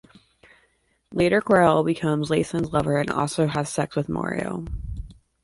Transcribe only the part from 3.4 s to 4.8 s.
has sex with Mario.